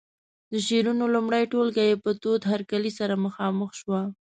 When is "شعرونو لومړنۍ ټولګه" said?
0.67-1.83